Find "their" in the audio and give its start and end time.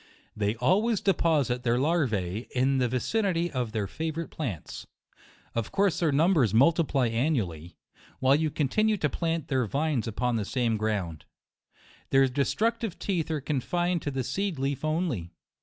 1.61-1.77, 3.71-3.85, 5.99-6.11, 9.47-9.67, 12.09-12.27